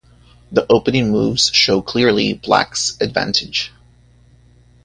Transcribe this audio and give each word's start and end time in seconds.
The 0.51 0.65
opening 0.67 1.11
moves 1.11 1.51
show 1.53 1.83
clearly 1.83 2.33
black's 2.33 2.97
advantage. 2.99 3.71